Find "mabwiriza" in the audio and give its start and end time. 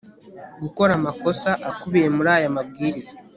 2.55-3.15